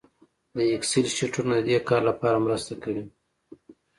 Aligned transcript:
د 0.55 0.57
اکسل 0.75 1.05
شیټونه 1.15 1.55
د 1.59 1.63
دې 1.67 1.77
کار 1.87 2.01
لپاره 2.09 2.43
مرسته 2.45 2.73
کوي 2.83 3.03